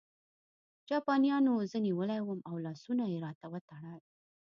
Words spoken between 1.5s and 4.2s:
زه نیولی وم او لاسونه یې راته وتړل